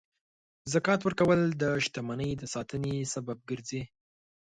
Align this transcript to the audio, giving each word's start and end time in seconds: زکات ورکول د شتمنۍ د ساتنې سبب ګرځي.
زکات 0.73 0.99
ورکول 1.03 1.39
د 1.61 1.63
شتمنۍ 1.85 2.29
د 2.37 2.43
ساتنې 2.53 2.93
سبب 3.13 3.37
ګرځي. 3.49 3.81